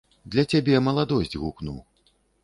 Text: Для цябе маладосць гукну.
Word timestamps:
Для 0.35 0.43
цябе 0.53 0.79
маладосць 0.87 1.35
гукну. 1.43 1.75